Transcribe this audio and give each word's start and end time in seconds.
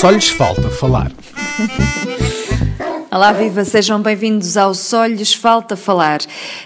Só 0.00 0.08
lhes 0.08 0.30
falta 0.30 0.70
falar. 0.70 1.12
Olá, 3.10 3.32
viva! 3.32 3.66
Sejam 3.66 4.00
bem-vindos 4.00 4.56
ao 4.56 4.72
Só 4.72 5.04
lhes 5.04 5.34
falta 5.34 5.76
falar. 5.76 6.20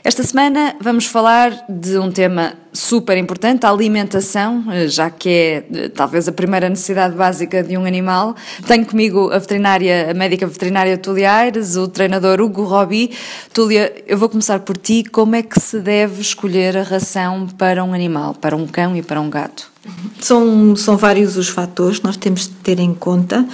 Esta 0.05 0.23
semana 0.23 0.77
vamos 0.81 1.07
falar 1.07 1.65
de 1.69 1.99
um 1.99 2.13
tema 2.13 2.55
super 2.75 3.17
importante, 3.17 3.65
a 3.65 3.71
alimentação, 3.71 4.65
já 4.89 5.09
que 5.09 5.29
é 5.29 5.89
talvez 5.95 6.27
a 6.27 6.33
primeira 6.33 6.69
necessidade 6.69 7.15
básica 7.15 7.63
de 7.63 7.79
um 7.79 7.85
animal. 7.85 8.35
Tenho 8.67 8.85
comigo 8.85 9.31
a 9.33 9.39
veterinária, 9.39 10.11
a 10.11 10.15
médica 10.15 10.45
veterinária 10.45 10.99
Túlia 10.99 11.33
Aires, 11.33 11.77
o 11.77 11.87
treinador 11.87 12.41
Hugo 12.41 12.65
Robi. 12.65 13.13
Túlia, 13.53 13.95
eu 14.09 14.19
vou 14.19 14.29
começar 14.29 14.59
por 14.59 14.77
ti. 14.77 15.05
Como 15.05 15.37
é 15.37 15.43
que 15.43 15.59
se 15.61 15.79
deve 15.79 16.21
escolher 16.21 16.77
a 16.77 16.83
ração 16.83 17.47
para 17.57 17.85
um 17.85 17.95
animal, 17.95 18.35
para 18.35 18.57
um 18.57 18.67
cão 18.67 18.97
e 18.97 19.03
para 19.03 19.21
um 19.21 19.31
gato? 19.31 19.71
São, 20.19 20.75
são 20.75 20.97
vários 20.97 21.37
os 21.37 21.49
fatores 21.49 21.99
que 21.99 22.05
nós 22.05 22.17
temos 22.17 22.49
de 22.49 22.55
ter 22.55 22.81
em 22.81 22.93
conta. 22.93 23.47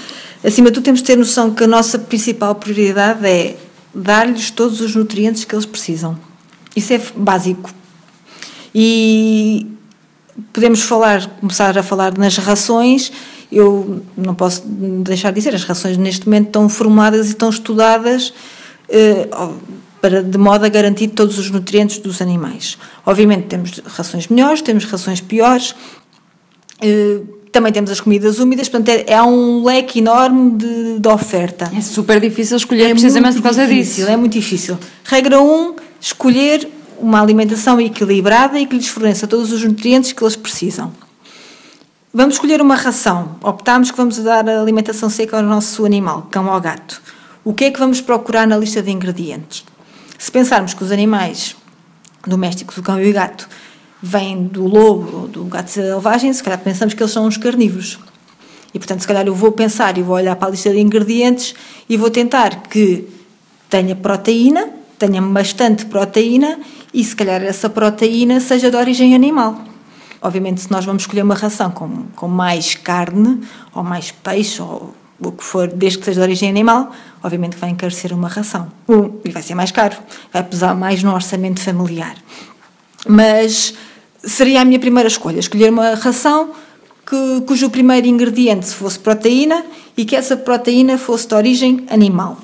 Acima 0.43 0.69
de 0.69 0.75
tudo, 0.75 0.85
temos 0.85 1.01
de 1.01 1.07
ter 1.07 1.17
noção 1.17 1.51
que 1.51 1.65
a 1.65 1.67
nossa 1.67 1.99
principal 1.99 2.55
prioridade 2.55 3.27
é 3.27 3.57
dar-lhes 3.95 4.51
todos 4.51 4.81
os 4.81 4.95
nutrientes 4.95 5.45
que 5.45 5.55
eles 5.55 5.67
precisam. 5.67 6.19
Isso 6.75 6.95
é 6.95 7.01
básico. 7.17 7.80
E 8.75 9.67
podemos 10.53 10.83
falar, 10.83 11.27
começar 11.41 11.77
a 11.77 11.83
falar 11.83 12.17
nas 12.17 12.37
rações. 12.37 13.13
Eu 13.51 14.03
não 14.17 14.35
posso 14.35 14.63
deixar 14.67 15.31
de 15.31 15.37
dizer, 15.37 15.55
as 15.55 15.65
rações 15.65 15.97
neste 15.97 16.27
momento 16.27 16.47
estão 16.47 16.69
formadas 16.69 17.27
e 17.27 17.31
estão 17.31 17.51
estudadas 17.51 18.33
eh, 18.89 19.29
para, 20.01 20.23
de 20.23 20.39
modo 20.39 20.65
a 20.65 20.69
garantir 20.69 21.09
todos 21.09 21.39
os 21.39 21.51
nutrientes 21.51 21.99
dos 21.99 22.23
animais. 22.23 22.79
Obviamente 23.05 23.47
temos 23.47 23.81
rações 23.85 24.29
melhores, 24.29 24.63
temos 24.63 24.85
rações 24.85 25.21
piores. 25.21 25.75
Eh, 26.81 27.21
também 27.53 27.73
temos 27.73 27.91
as 27.91 28.01
comidas 28.01 28.39
úmidas, 28.39 28.69
portanto 28.69 28.89
é, 28.91 29.13
é 29.13 29.23
um 29.23 29.65
leque 29.65 29.99
enorme 29.99 30.57
de, 30.57 31.01
de, 31.01 31.09
oferta. 31.09 31.71
É 31.77 31.81
super 31.81 32.21
difícil 32.21 32.57
escolher 32.57 32.85
é 32.85 32.91
precisamente 32.91 33.35
por 33.37 33.43
causa 33.43 33.67
difícil, 33.67 34.05
disso. 34.05 34.13
É 34.13 34.17
muito 34.17 34.33
difícil. 34.33 34.79
Regra 35.05 35.41
1, 35.41 35.45
um, 35.45 35.75
escolher 36.01 36.69
uma 37.01 37.21
alimentação 37.21 37.81
equilibrada 37.81 38.59
e 38.59 38.67
que 38.67 38.77
lhes 38.77 38.89
forneça 38.89 39.27
todos 39.27 39.53
os 39.53 39.65
nutrientes 39.65 40.13
que 40.13 40.23
eles 40.23 40.37
precisam. 40.37 40.93
Vamos 42.13 42.35
escolher 42.35 42.61
uma 42.61 42.75
ração. 42.75 43.37
Optamos 43.43 43.91
que 43.91 43.97
vamos 43.97 44.19
dar 44.19 44.49
alimentação 44.49 45.09
seca 45.09 45.37
ao 45.37 45.43
nosso 45.43 45.85
animal, 45.85 46.27
cão 46.31 46.49
ou 46.49 46.61
gato. 46.61 47.01
O 47.45 47.55
que 47.55 47.65
é 47.65 47.71
que 47.71 47.79
vamos 47.79 48.01
procurar 48.01 48.47
na 48.47 48.57
lista 48.57 48.83
de 48.83 48.91
ingredientes? 48.91 49.65
Se 50.19 50.31
pensarmos 50.31 50.75
que 50.75 50.83
os 50.83 50.91
animais 50.91 51.57
domésticos, 52.27 52.77
o 52.77 52.83
cão 52.83 53.01
e 53.01 53.09
o 53.09 53.15
gato, 53.15 53.49
vêm 54.03 54.45
do 54.45 54.67
lobo 54.67 55.21
ou 55.21 55.29
do 55.29 55.45
gato 55.45 55.71
selvagem, 55.71 56.33
se 56.33 56.43
calhar 56.43 56.59
pensamos 56.59 56.95
que 56.95 57.03
eles 57.03 57.13
são 57.13 57.27
uns 57.27 57.37
carnívoros. 57.37 57.99
E, 58.75 58.79
portanto, 58.79 59.01
se 59.01 59.07
calhar 59.07 59.27
eu 59.27 59.35
vou 59.35 59.53
pensar 59.53 59.97
e 59.99 60.03
vou 60.03 60.17
olhar 60.17 60.37
para 60.37 60.49
a 60.49 60.51
lista 60.51 60.71
de 60.71 60.81
ingredientes 60.81 61.55
e 61.89 61.97
vou 61.97 62.11
tentar 62.11 62.63
que 62.63 63.09
tenha 63.69 63.97
proteína, 63.97 64.69
tenha 64.99 65.23
bastante 65.23 65.87
proteína 65.87 66.59
e, 66.93 67.05
se 67.05 67.15
calhar, 67.15 67.43
essa 67.43 67.69
proteína 67.69 68.41
seja 68.41 68.71
de 68.71 68.77
origem 68.77 69.15
animal. 69.15 69.65
Obviamente, 70.23 70.61
se 70.61 70.71
nós 70.71 70.85
vamos 70.85 71.03
escolher 71.03 71.23
uma 71.23 71.35
ração 71.35 71.71
com, 71.71 72.05
com 72.15 72.29
mais 72.29 72.75
carne 72.75 73.41
ou 73.75 73.83
mais 73.83 74.11
peixe 74.11 74.61
ou 74.61 74.95
o 75.19 75.33
que 75.33 75.45
for, 75.45 75.69
desde 75.69 75.99
que 75.99 76.05
seja 76.05 76.21
de 76.21 76.27
origem 76.27 76.49
animal, 76.49 76.91
obviamente 77.23 77.57
vai 77.57 77.71
encarecer 77.71 78.13
uma 78.13 78.29
ração. 78.29 78.71
Um, 78.89 79.19
e 79.25 79.31
vai 79.31 79.43
ser 79.43 79.55
mais 79.55 79.71
caro, 79.71 79.97
vai 80.33 80.43
pesar 80.43 80.75
mais 80.75 81.03
no 81.03 81.13
orçamento 81.15 81.61
familiar. 81.61 82.17
Mas 83.07 83.75
seria 84.23 84.63
a 84.63 84.65
minha 84.65 84.79
primeira 84.79 85.09
escolha, 85.09 85.39
escolher 85.39 85.71
uma 85.71 85.95
ração 85.95 86.51
que, 87.07 87.43
cujo 87.47 87.71
primeiro 87.71 88.07
ingrediente 88.07 88.67
fosse 88.67 88.99
proteína 88.99 89.65
e 89.97 90.05
que 90.05 90.17
essa 90.17 90.37
proteína 90.37 90.97
fosse 90.99 91.29
de 91.29 91.35
origem 91.35 91.87
animal. 91.91 92.39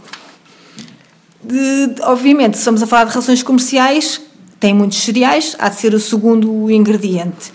De, 1.42 1.94
obviamente, 2.02 2.54
se 2.54 2.60
estamos 2.60 2.82
a 2.82 2.86
falar 2.86 3.04
de 3.04 3.14
rações 3.14 3.42
comerciais, 3.42 4.20
tem 4.58 4.74
muitos 4.74 4.98
cereais, 4.98 5.54
há 5.58 5.68
de 5.68 5.76
ser 5.76 5.94
o 5.94 6.00
segundo 6.00 6.70
ingrediente. 6.70 7.52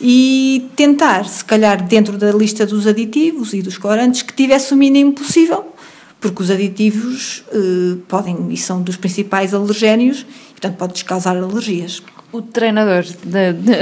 E 0.00 0.68
tentar, 0.74 1.26
se 1.26 1.44
calhar, 1.44 1.86
dentro 1.86 2.16
da 2.16 2.32
lista 2.32 2.64
dos 2.64 2.86
aditivos 2.86 3.52
e 3.52 3.60
dos 3.60 3.76
corantes, 3.76 4.22
que 4.22 4.32
tivesse 4.32 4.72
o 4.72 4.76
mínimo 4.76 5.12
possível, 5.12 5.66
porque 6.18 6.42
os 6.42 6.50
aditivos 6.50 7.44
eh, 7.52 7.98
podem 8.08 8.48
e 8.50 8.56
são 8.56 8.82
dos 8.82 8.96
principais 8.96 9.52
alergénios, 9.52 10.24
portanto, 10.52 10.76
pode 10.76 11.04
causar 11.04 11.36
alergias. 11.36 12.02
O 12.32 12.42
treinador 12.42 13.02
de, 13.02 13.52
de, 13.54 13.72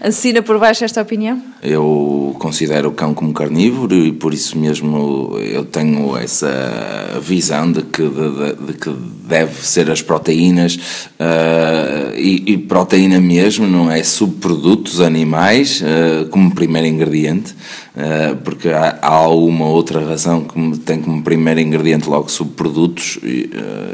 assina 0.00 0.40
por 0.40 0.58
baixo 0.58 0.84
esta 0.84 1.02
opinião? 1.02 1.42
Eu 1.62 2.34
considero 2.38 2.88
o 2.88 2.92
cão 2.92 3.12
como 3.12 3.32
carnívoro 3.34 3.94
e 3.94 4.10
por 4.10 4.32
isso 4.32 4.56
mesmo 4.56 5.36
eu 5.38 5.66
tenho 5.66 6.16
essa 6.16 7.20
visão 7.20 7.70
de 7.70 7.82
que, 7.82 8.02
de, 8.02 8.66
de 8.66 8.72
que 8.72 8.90
deve 9.28 9.66
ser 9.66 9.90
as 9.90 10.00
proteínas 10.00 10.76
uh, 11.20 12.16
e, 12.16 12.54
e, 12.54 12.56
proteína 12.56 13.20
mesmo, 13.20 13.66
não 13.66 13.90
é 13.90 14.02
subprodutos 14.02 15.00
animais 15.02 15.82
uh, 15.82 16.26
como 16.30 16.54
primeiro 16.54 16.88
ingrediente, 16.88 17.52
uh, 17.52 18.34
porque 18.44 18.70
há, 18.70 18.98
há 19.02 19.28
uma 19.28 19.66
outra 19.66 20.02
razão 20.06 20.44
que 20.44 20.78
tem 20.78 21.02
como 21.02 21.22
primeiro 21.22 21.60
ingrediente 21.60 22.08
logo 22.08 22.30
subprodutos 22.30 23.18
e, 23.22 23.50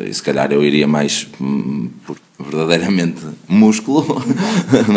e 0.09 0.15
se 0.15 0.23
calhar 0.23 0.53
eu 0.53 0.63
iria 0.63 0.87
mais 0.87 1.27
hum, 1.41 1.89
por 2.07 2.17
verdadeiramente 2.45 3.21
músculo, 3.49 4.23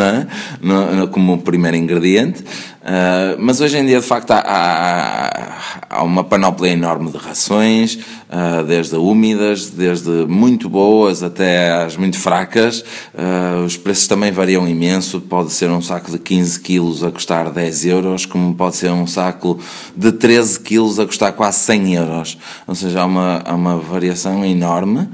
não 0.61 1.01
é? 1.01 1.07
Como 1.07 1.41
primeiro 1.41 1.77
ingrediente. 1.77 2.43
Uh, 2.87 3.35
mas 3.37 3.59
hoje 3.59 3.77
em 3.77 3.85
dia, 3.85 3.99
de 3.99 4.05
facto, 4.05 4.31
há, 4.31 5.57
há, 5.89 6.03
uma 6.03 6.23
panóplia 6.23 6.71
enorme 6.71 7.11
de 7.11 7.17
rações, 7.17 7.95
uh, 7.95 8.63
desde 8.65 8.95
úmidas, 8.95 9.69
desde 9.69 10.09
muito 10.25 10.69
boas 10.69 11.21
até 11.21 11.83
as 11.83 11.97
muito 11.97 12.17
fracas. 12.17 12.85
Uh, 13.13 13.65
os 13.65 13.75
preços 13.75 14.07
também 14.07 14.31
variam 14.31 14.65
imenso. 14.65 15.19
Pode 15.19 15.51
ser 15.51 15.69
um 15.69 15.81
saco 15.81 16.09
de 16.09 16.17
15 16.17 16.61
quilos 16.61 17.03
a 17.03 17.11
custar 17.11 17.51
10 17.51 17.85
euros, 17.87 18.25
como 18.25 18.55
pode 18.55 18.77
ser 18.77 18.89
um 18.89 19.05
saco 19.05 19.59
de 19.93 20.13
13 20.13 20.57
quilos 20.61 20.97
a 20.97 21.05
custar 21.05 21.33
quase 21.33 21.59
100 21.59 21.93
euros. 21.93 22.37
Ou 22.65 22.73
seja, 22.73 23.01
há 23.01 23.05
uma, 23.05 23.43
há 23.43 23.53
uma 23.53 23.77
variação 23.77 24.45
enorme. 24.45 25.09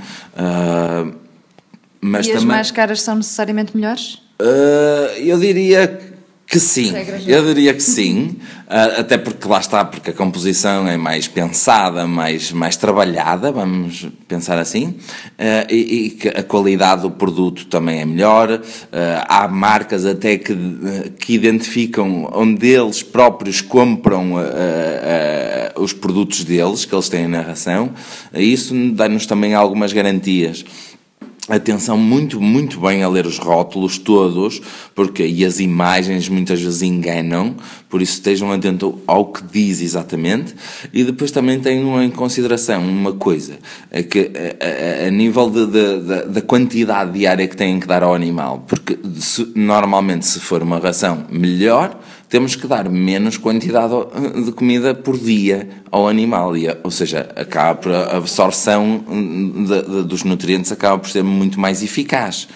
Uh, 2.03 2.05
mas 2.05 2.25
e 2.25 2.29
também... 2.29 2.37
as 2.37 2.45
mais 2.45 2.71
caras 2.71 3.01
são 3.01 3.15
necessariamente 3.15 3.75
melhores? 3.75 4.15
Uh, 4.39 5.17
eu 5.19 5.39
diria 5.39 6.13
que 6.53 6.59
sim, 6.59 6.93
eu 7.25 7.43
diria 7.45 7.73
que 7.73 7.81
sim, 7.81 8.37
uh, 8.67 8.99
até 8.99 9.17
porque 9.17 9.47
lá 9.47 9.59
está, 9.59 9.83
porque 9.83 10.11
a 10.11 10.13
composição 10.13 10.87
é 10.87 10.97
mais 10.97 11.27
pensada, 11.27 12.05
mais, 12.05 12.51
mais 12.51 12.77
trabalhada, 12.77 13.51
vamos 13.51 14.07
pensar 14.27 14.59
assim, 14.59 14.89
uh, 14.89 14.95
e, 15.67 15.75
e, 15.75 16.09
que 16.11 16.27
a 16.27 16.43
qualidade 16.43 17.01
do 17.01 17.09
produto 17.09 17.65
também 17.65 18.01
é 18.01 18.05
melhor. 18.05 18.51
Uh, 18.51 18.61
há 19.27 19.47
marcas 19.47 20.05
até 20.05 20.37
que, 20.37 20.55
que 21.17 21.33
identificam 21.33 22.29
onde 22.31 22.67
eles 22.67 23.01
próprios 23.01 23.59
compram 23.59 24.33
os 25.75 25.91
produtos 25.91 26.43
deles, 26.43 26.85
que 26.85 26.93
eles 26.93 27.09
têm 27.09 27.27
na 27.27 27.41
ração, 27.41 27.91
isso 28.31 28.75
dá-nos 28.91 29.25
também 29.25 29.55
algumas 29.55 29.91
garantias 29.91 30.63
atenção 31.49 31.97
muito, 31.97 32.39
muito 32.39 32.79
bem 32.79 33.03
a 33.03 33.09
ler 33.09 33.25
os 33.25 33.37
rótulos 33.37 33.97
todos, 33.97 34.61
porque 34.95 35.25
e 35.25 35.43
as 35.43 35.59
imagens 35.59 36.29
muitas 36.29 36.61
vezes 36.61 36.81
enganam, 36.81 37.55
por 37.93 38.01
isso 38.01 38.13
estejam 38.13 38.51
atentos 38.51 38.91
ao 39.05 39.27
que 39.27 39.43
diz 39.43 39.79
exatamente, 39.79 40.55
e 40.91 41.03
depois 41.03 41.29
também 41.29 41.59
tenham 41.59 42.01
em 42.01 42.09
consideração 42.09 42.83
uma 42.83 43.13
coisa, 43.13 43.59
é 43.91 44.01
que 44.01 44.31
a, 44.33 45.03
a, 45.03 45.07
a 45.09 45.11
nível 45.11 45.47
da 46.27 46.41
quantidade 46.41 47.11
diária 47.11 47.47
que 47.47 47.55
têm 47.55 47.79
que 47.79 47.85
dar 47.85 48.01
ao 48.01 48.15
animal, 48.15 48.65
porque 48.67 48.97
se, 49.19 49.47
normalmente 49.53 50.25
se 50.25 50.39
for 50.39 50.63
uma 50.63 50.79
ração 50.79 51.27
melhor, 51.29 51.99
temos 52.27 52.55
que 52.55 52.65
dar 52.65 52.89
menos 52.89 53.37
quantidade 53.37 53.93
de 54.43 54.51
comida 54.53 54.95
por 54.95 55.15
dia 55.15 55.69
ao 55.91 56.07
animal, 56.07 56.53
ou 56.83 56.89
seja, 56.89 57.29
acaba 57.35 57.75
por 57.75 57.91
a 57.91 58.17
absorção 58.17 59.05
de, 59.67 59.81
de, 59.83 60.03
dos 60.03 60.23
nutrientes 60.23 60.71
acaba 60.71 60.97
por 60.97 61.11
ser 61.11 61.23
muito 61.23 61.59
mais 61.59 61.83
eficaz. 61.83 62.47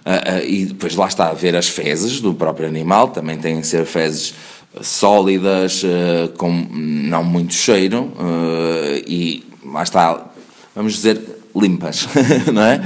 Uh, 0.00 0.40
uh, 0.40 0.44
e 0.46 0.64
depois 0.64 0.96
lá 0.96 1.06
está 1.06 1.28
a 1.28 1.34
ver 1.34 1.54
as 1.54 1.68
fezes 1.68 2.20
do 2.20 2.32
próprio 2.32 2.66
animal, 2.66 3.08
também 3.08 3.36
têm 3.36 3.60
que 3.60 3.66
ser 3.66 3.84
fezes 3.84 4.34
sólidas, 4.80 5.82
uh, 5.82 6.28
com 6.36 6.50
não 6.72 7.24
muito 7.24 7.54
cheiro, 7.54 8.12
e 9.06 9.44
lá 9.64 9.82
está, 9.82 10.30
vamos 10.74 10.94
dizer, 10.94 11.20
limpas, 11.54 12.08
não 12.52 12.62
é? 12.62 12.80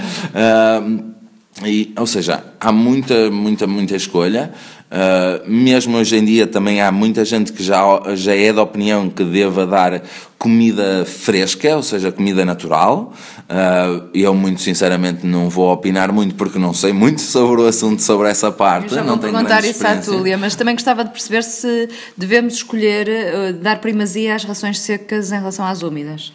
E, 1.62 1.92
ou 1.96 2.06
seja, 2.06 2.42
há 2.58 2.72
muita, 2.72 3.30
muita, 3.30 3.66
muita 3.66 3.94
escolha. 3.94 4.52
Uh, 4.90 5.50
mesmo 5.50 5.96
hoje 5.96 6.16
em 6.16 6.24
dia 6.24 6.46
também 6.46 6.80
há 6.80 6.92
muita 6.92 7.24
gente 7.24 7.52
que 7.52 7.64
já, 7.64 7.82
já 8.14 8.34
é 8.34 8.52
da 8.52 8.62
opinião 8.62 9.08
que 9.10 9.24
deva 9.24 9.66
dar 9.66 10.02
comida 10.38 11.04
fresca, 11.04 11.76
ou 11.76 11.82
seja, 11.82 12.12
comida 12.12 12.44
natural. 12.44 13.12
Uh, 13.42 14.08
eu, 14.12 14.34
muito 14.34 14.60
sinceramente, 14.60 15.26
não 15.26 15.48
vou 15.48 15.72
opinar 15.72 16.12
muito 16.12 16.34
porque 16.34 16.58
não 16.58 16.74
sei 16.74 16.92
muito 16.92 17.20
sobre 17.20 17.62
o 17.62 17.66
assunto, 17.66 18.02
sobre 18.02 18.28
essa 18.28 18.50
parte. 18.50 18.88
Eu 18.88 18.96
já 18.96 19.02
vou 19.02 19.12
não 19.12 19.18
perguntar 19.18 19.64
isso 19.64 19.86
à 19.86 19.96
Túlia, 19.96 20.36
mas 20.36 20.54
também 20.54 20.74
gostava 20.74 21.04
de 21.04 21.10
perceber 21.10 21.42
se 21.42 21.88
devemos 22.16 22.54
escolher 22.54 23.08
uh, 23.08 23.52
dar 23.54 23.80
primazia 23.80 24.34
às 24.34 24.44
rações 24.44 24.78
secas 24.80 25.30
em 25.30 25.36
relação 25.36 25.64
às 25.64 25.82
úmidas. 25.82 26.32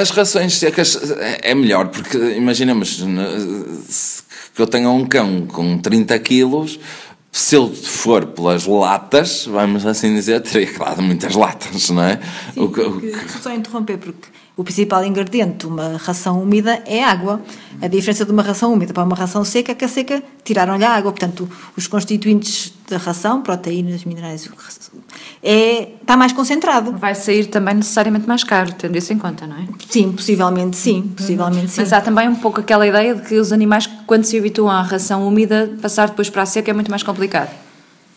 As 0.00 0.10
rações 0.10 0.54
secas 0.54 0.98
é 1.42 1.54
melhor, 1.54 1.88
porque 1.88 2.18
imaginemos 2.36 3.02
que 4.54 4.60
eu 4.62 4.66
tenha 4.66 4.90
um 4.90 5.06
cão 5.06 5.46
com 5.46 5.78
30 5.78 6.18
quilos, 6.18 6.78
se 7.32 7.56
ele 7.56 7.74
for 7.74 8.24
pelas 8.26 8.66
latas, 8.66 9.46
vamos 9.46 9.84
assim 9.84 10.14
dizer, 10.14 10.40
teria 10.40 10.72
claro 10.72 11.02
muitas 11.02 11.34
latas, 11.34 11.90
não 11.90 12.02
é? 12.02 12.18
Sim, 12.54 12.60
o, 12.60 12.68
porque, 12.68 12.80
o, 12.80 13.42
só 13.42 13.52
interromper, 13.52 13.98
porque 13.98 14.28
o 14.56 14.64
principal 14.64 15.04
ingrediente 15.04 15.58
de 15.58 15.66
uma 15.66 15.98
ração 15.98 16.42
úmida 16.42 16.82
é 16.86 17.04
água. 17.04 17.42
A 17.82 17.88
diferença 17.88 18.24
de 18.24 18.32
uma 18.32 18.42
ração 18.42 18.72
úmida 18.72 18.94
para 18.94 19.04
uma 19.04 19.14
ração 19.14 19.44
seca 19.44 19.72
é 19.72 19.74
que 19.74 19.84
a 19.84 19.88
seca 19.88 20.22
tiraram-lhe 20.42 20.84
a 20.84 20.92
água. 20.92 21.12
Portanto, 21.12 21.46
os 21.76 21.86
constituintes 21.86 22.72
da 22.88 22.96
ração, 22.96 23.42
proteínas, 23.42 24.06
minerais, 24.06 24.48
é, 25.42 25.90
está 26.00 26.16
mais 26.16 26.32
concentrado. 26.32 26.92
Vai 26.92 27.14
sair 27.14 27.46
também 27.46 27.74
necessariamente 27.74 28.26
mais 28.26 28.44
caro, 28.44 28.72
tendo 28.72 28.96
isso 28.96 29.12
em 29.12 29.18
conta, 29.18 29.46
não 29.46 29.56
é? 29.56 29.66
Sim, 29.90 30.12
possivelmente 30.12 30.76
sim. 30.78 31.02
Possivelmente 31.14 31.68
sim. 31.68 31.80
Mas 31.82 31.92
há 31.92 32.00
também 32.00 32.26
um 32.26 32.36
pouco 32.36 32.60
aquela 32.60 32.86
ideia 32.86 33.14
de 33.14 33.22
que 33.28 33.34
os 33.34 33.52
animais, 33.52 33.86
quando 34.06 34.24
se 34.24 34.38
habituam 34.38 34.70
à 34.70 34.80
ração 34.80 35.28
úmida, 35.28 35.70
passar 35.82 36.08
depois 36.08 36.30
para 36.30 36.42
a 36.42 36.46
seca 36.46 36.70
é 36.70 36.74
muito 36.74 36.90
mais 36.90 37.02
complicado. 37.02 37.50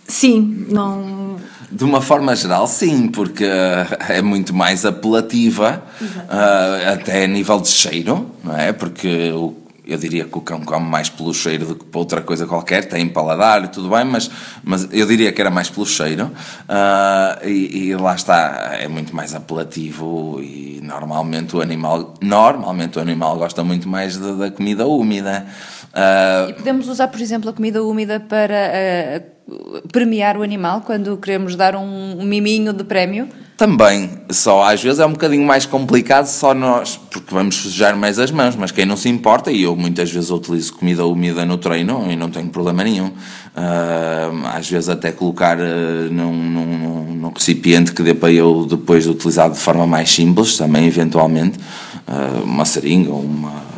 Sim, 0.08 0.66
não 0.70 1.38
de 1.72 1.84
uma 1.84 2.02
forma 2.02 2.36
geral, 2.36 2.68
sim, 2.68 3.08
porque 3.08 3.46
uh, 3.46 4.12
é 4.12 4.22
muito 4.22 4.54
mais 4.54 4.86
apelativa, 4.86 5.84
uh, 6.02 6.94
até 6.94 7.24
a 7.26 7.28
nível 7.28 7.60
de 7.60 7.68
cheiro, 7.68 8.30
não 8.44 8.58
é? 8.58 8.74
Porque 8.74 9.32
o, 9.32 9.56
eu 9.86 9.98
diria 9.98 10.26
que 10.26 10.36
o 10.36 10.42
cão 10.42 10.62
come 10.62 10.88
mais 10.88 11.10
pelo 11.10 11.32
cheiro 11.34 11.68
do 11.68 11.76
que 11.76 11.86
por 11.86 12.00
outra 12.00 12.22
coisa 12.22 12.48
qualquer, 12.48 12.86
tem 12.86 13.08
paladar 13.08 13.66
e 13.66 13.68
tudo 13.68 13.90
bem, 13.90 14.04
mas, 14.04 14.32
mas 14.64 14.88
eu 14.92 15.06
diria 15.06 15.32
que 15.32 15.40
era 15.40 15.52
mais 15.52 15.70
pelo 15.70 15.86
cheiro, 15.86 16.26
uh, 16.26 17.48
e, 17.48 17.90
e, 17.90 17.96
lá 17.96 18.16
está, 18.16 18.72
é 18.80 18.88
muito 18.88 19.16
mais 19.16 19.36
apelativo 19.36 20.40
e 20.42 20.80
normalmente 20.82 21.56
o 21.56 21.62
animal, 21.62 22.16
normalmente 22.20 22.98
o 22.98 23.02
animal 23.02 23.38
gosta 23.38 23.64
muito 23.64 23.88
mais 23.88 24.18
da 24.18 24.50
comida 24.50 24.88
úmida. 24.88 25.46
e 26.50 26.54
podemos 26.54 26.88
usar, 26.88 27.10
por 27.10 27.22
exemplo, 27.22 27.50
a 27.52 27.54
comida 27.54 27.84
úmida 27.84 28.20
para 28.20 29.38
premiar 29.92 30.38
o 30.38 30.44
animal 30.44 30.82
quando 30.82 31.18
queremos 31.18 31.56
dar 31.56 31.76
um, 31.76 32.20
um 32.20 32.24
miminho 32.24 32.74
de 32.74 32.84
prémio? 32.84 33.28
Também, 33.60 34.10
só 34.30 34.64
às 34.64 34.82
vezes 34.82 35.00
é 35.00 35.06
um 35.06 35.12
bocadinho 35.12 35.46
mais 35.46 35.66
complicado 35.66 36.28
só 36.28 36.54
nós, 36.54 36.98
porque 37.12 37.34
vamos 37.34 37.56
sujar 37.56 37.94
mais 37.94 38.18
as 38.18 38.32
mãos, 38.32 38.56
mas 38.56 38.72
quem 38.72 38.86
não 38.86 38.96
se 38.96 39.10
importa, 39.10 39.52
e 39.52 39.64
eu 39.64 39.76
muitas 39.76 40.10
vezes 40.10 40.30
utilizo 40.30 40.74
comida 40.76 41.06
úmida 41.06 41.46
no 41.46 41.58
treino 41.58 42.10
e 42.10 42.16
não 42.16 42.30
tenho 42.30 42.48
problema 42.48 42.86
nenhum. 42.86 43.08
Uh, 43.08 44.48
às 44.54 44.70
vezes 44.70 44.88
até 44.88 45.12
colocar 45.12 45.58
uh, 45.58 45.62
num, 46.10 46.34
num, 46.34 47.16
num, 47.16 47.32
recipiente 47.34 47.92
que 47.92 48.02
dê 48.02 48.14
para 48.14 48.32
eu 48.32 48.66
depois 48.66 49.04
de 49.04 49.10
utilizar 49.10 49.52
de 49.52 49.60
forma 49.60 49.86
mais 49.86 50.10
simples, 50.10 50.56
também 50.56 50.88
eventualmente, 50.88 51.60
uh, 52.08 52.44
uma 52.46 52.64
seringa 52.64 53.12
ou 53.12 53.20
uma 53.20 53.69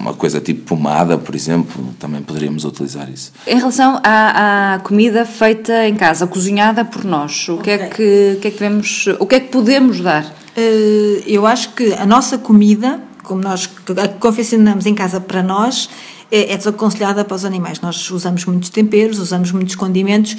uma 0.00 0.14
coisa 0.14 0.40
tipo 0.40 0.62
pomada, 0.62 1.18
por 1.18 1.34
exemplo, 1.34 1.94
também 1.98 2.22
poderíamos 2.22 2.64
utilizar 2.64 3.10
isso. 3.10 3.32
Em 3.46 3.56
relação 3.56 4.00
à, 4.02 4.74
à 4.74 4.78
comida 4.80 5.26
feita 5.26 5.86
em 5.86 5.94
casa, 5.94 6.26
cozinhada 6.26 6.84
por 6.84 7.04
nós, 7.04 7.48
o 7.48 7.56
okay. 7.56 7.76
que 7.76 7.84
é 7.84 7.88
que, 7.88 8.38
que 8.40 8.48
é 8.48 8.50
que 8.50 8.58
devemos, 8.58 9.06
o 9.18 9.26
que 9.26 9.34
é 9.34 9.40
que 9.40 9.48
podemos 9.48 10.00
dar? 10.00 10.24
Uh, 10.24 11.22
eu 11.26 11.46
acho 11.46 11.70
que 11.74 11.92
a 11.92 12.06
nossa 12.06 12.38
comida, 12.38 13.00
como 13.22 13.42
nós 13.42 13.68
a 14.02 14.08
confeccionamos 14.08 14.86
em 14.86 14.94
casa 14.94 15.20
para 15.20 15.42
nós, 15.42 15.90
é, 16.32 16.54
é 16.54 16.56
desaconselhada 16.56 17.24
para 17.24 17.34
os 17.34 17.44
animais. 17.44 17.80
Nós 17.80 18.10
usamos 18.10 18.44
muitos 18.46 18.70
temperos, 18.70 19.18
usamos 19.18 19.52
muitos 19.52 19.74
condimentos 19.74 20.36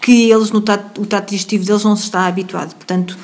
que 0.00 0.30
eles 0.30 0.50
no 0.50 0.60
tato, 0.60 1.00
o 1.00 1.06
tato 1.06 1.30
digestivo 1.30 1.64
deles 1.64 1.84
não 1.84 1.96
se 1.96 2.04
está 2.04 2.26
habituado. 2.26 2.74
Portanto, 2.74 3.16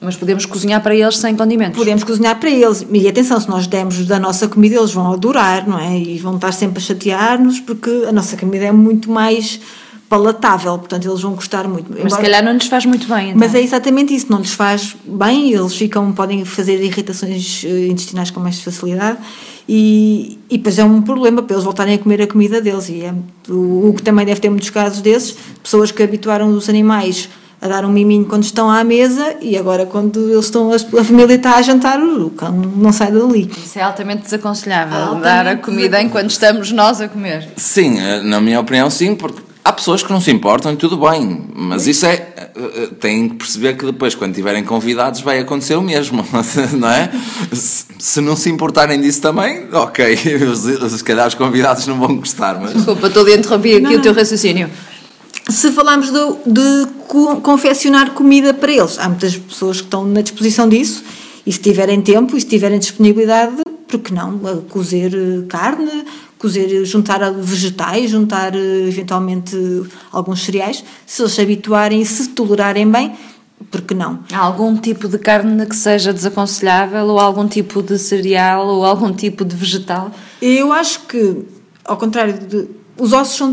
mas 0.00 0.16
podemos 0.16 0.46
cozinhar 0.46 0.82
para 0.82 0.94
eles 0.94 1.16
sem 1.18 1.36
condimentos. 1.36 1.76
Podemos 1.76 2.04
cozinhar 2.04 2.38
para 2.38 2.50
eles. 2.50 2.86
E 2.90 3.08
atenção, 3.08 3.40
se 3.40 3.48
nós 3.48 3.66
dermos 3.66 4.06
da 4.06 4.18
nossa 4.18 4.46
comida, 4.46 4.76
eles 4.76 4.92
vão 4.92 5.12
adorar, 5.12 5.68
não 5.68 5.78
é? 5.78 5.98
E 5.98 6.18
vão 6.18 6.36
estar 6.36 6.52
sempre 6.52 6.78
a 6.78 6.80
chatear-nos, 6.80 7.60
porque 7.60 8.04
a 8.08 8.12
nossa 8.12 8.36
comida 8.36 8.64
é 8.66 8.72
muito 8.72 9.10
mais 9.10 9.60
palatável, 10.08 10.78
portanto 10.78 11.06
eles 11.06 11.20
vão 11.20 11.34
gostar 11.34 11.68
muito. 11.68 11.90
Mas 11.90 11.98
Embora... 11.98 12.16
se 12.16 12.22
calhar 12.22 12.42
não 12.42 12.52
lhes 12.52 12.66
faz 12.66 12.86
muito 12.86 13.06
bem. 13.06 13.28
Então. 13.28 13.38
Mas 13.38 13.54
é 13.54 13.60
exatamente 13.60 14.14
isso, 14.14 14.26
não 14.30 14.38
lhes 14.38 14.52
faz 14.52 14.96
bem, 15.04 15.52
eles 15.52 15.74
ficam, 15.74 16.12
podem 16.12 16.44
fazer 16.44 16.82
irritações 16.82 17.62
eh, 17.64 17.88
intestinais 17.88 18.30
com 18.30 18.40
mais 18.40 18.60
facilidade 18.62 19.18
e, 19.68 20.38
e 20.48 20.56
depois 20.56 20.78
é 20.78 20.84
um 20.84 21.02
problema 21.02 21.42
para 21.42 21.54
eles 21.54 21.64
voltarem 21.64 21.94
a 21.94 21.98
comer 21.98 22.22
a 22.22 22.26
comida 22.26 22.60
deles. 22.60 22.88
E 22.88 23.02
é, 23.02 23.14
o, 23.50 23.90
o 23.90 23.94
que 23.94 24.02
também 24.02 24.24
deve 24.24 24.40
ter 24.40 24.48
muitos 24.48 24.70
casos 24.70 25.02
desses, 25.02 25.36
pessoas 25.62 25.90
que 25.90 26.02
habituaram 26.02 26.48
os 26.48 26.70
animais 26.70 27.28
a 27.60 27.66
dar 27.66 27.84
um 27.84 27.90
miminho 27.90 28.24
quando 28.24 28.44
estão 28.44 28.70
à 28.70 28.84
mesa 28.84 29.36
e 29.40 29.56
agora 29.56 29.84
quando 29.84 30.30
eles 30.30 30.44
estão, 30.44 30.70
a 30.72 31.04
família 31.04 31.34
está 31.34 31.56
a 31.56 31.62
jantar, 31.62 32.00
o 32.00 32.30
cão 32.30 32.52
não 32.52 32.92
sai 32.92 33.10
dali. 33.10 33.50
Isso 33.64 33.78
é 33.78 33.82
altamente 33.82 34.22
desaconselhável, 34.22 34.96
altamente 34.96 35.24
dar 35.24 35.46
a 35.46 35.56
comida 35.56 36.00
enquanto 36.00 36.30
estamos 36.30 36.70
nós 36.70 37.00
a 37.00 37.08
comer. 37.08 37.48
Sim, 37.56 37.98
eh, 37.98 38.22
na 38.22 38.40
minha 38.40 38.60
opinião 38.60 38.88
sim, 38.88 39.16
porque 39.16 39.42
há 39.64 39.72
pessoas 39.72 40.04
que 40.04 40.12
não 40.12 40.20
se 40.20 40.30
importam 40.30 40.72
e 40.72 40.76
tudo 40.76 40.96
bem, 40.96 41.46
mas 41.52 41.88
isso 41.88 42.06
é, 42.06 42.12
eh, 42.12 42.50
eh, 42.54 42.88
têm 43.00 43.28
que 43.28 43.34
perceber 43.34 43.76
que 43.76 43.84
depois 43.84 44.14
quando 44.14 44.34
tiverem 44.34 44.62
convidados 44.62 45.20
vai 45.20 45.40
acontecer 45.40 45.74
o 45.74 45.82
mesmo, 45.82 46.24
não 46.78 46.88
é? 46.88 47.10
Se 47.52 48.20
não 48.20 48.36
se 48.36 48.48
importarem 48.50 49.00
disso 49.00 49.20
também, 49.20 49.66
ok, 49.72 50.16
se 50.88 51.02
calhar 51.02 51.26
os 51.26 51.34
convidados 51.34 51.88
não 51.88 51.98
vão 51.98 52.16
gostar, 52.18 52.58
mas... 52.60 52.72
Desculpa, 52.72 53.08
estou 53.08 53.26
a 53.26 53.32
interromper 53.32 53.84
aqui 53.84 53.94
não, 53.94 53.98
o 53.98 54.00
teu 54.00 54.14
raciocínio 54.14 54.70
se 55.48 55.72
falarmos 55.72 56.10
de, 56.10 56.20
de 56.46 56.86
confeccionar 57.42 58.12
comida 58.12 58.52
para 58.52 58.70
eles, 58.70 58.98
há 58.98 59.08
muitas 59.08 59.36
pessoas 59.36 59.78
que 59.78 59.86
estão 59.86 60.04
na 60.04 60.20
disposição 60.20 60.68
disso 60.68 61.02
e 61.46 61.52
se 61.52 61.58
tiverem 61.58 62.02
tempo 62.02 62.36
e 62.36 62.40
se 62.40 62.46
tiverem 62.46 62.78
disponibilidade, 62.78 63.62
por 63.86 64.00
que 64.00 64.12
não? 64.12 64.38
Cozer 64.68 65.14
eh, 65.14 65.46
carne, 65.48 66.04
cozer, 66.38 66.84
juntar 66.84 67.32
vegetais, 67.32 68.10
juntar 68.10 68.54
eh, 68.54 68.86
eventualmente 68.86 69.56
alguns 70.12 70.44
cereais, 70.44 70.84
se 71.06 71.22
eles 71.22 71.32
se 71.32 71.40
habituarem 71.40 72.02
e 72.02 72.06
se 72.06 72.28
tolerarem 72.28 72.90
bem, 72.90 73.16
por 73.70 73.80
que 73.80 73.94
não? 73.94 74.20
Há 74.30 74.38
algum 74.38 74.76
tipo 74.76 75.08
de 75.08 75.18
carne 75.18 75.64
que 75.64 75.74
seja 75.74 76.12
desaconselhável 76.12 77.06
ou 77.06 77.18
algum 77.18 77.48
tipo 77.48 77.82
de 77.82 77.98
cereal 77.98 78.66
ou 78.68 78.84
algum 78.84 79.12
tipo 79.12 79.44
de 79.44 79.56
vegetal? 79.56 80.10
Eu 80.40 80.70
acho 80.70 81.00
que, 81.06 81.44
ao 81.84 81.96
contrário 81.96 82.34
de 82.34 82.68
os 82.98 83.12
ossos 83.12 83.36
são 83.36 83.52